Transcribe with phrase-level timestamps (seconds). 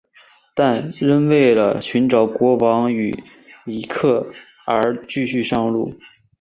[0.55, 3.15] 但仍为了寻找国王与
[3.65, 4.33] 里克
[4.65, 5.93] 而继续上路。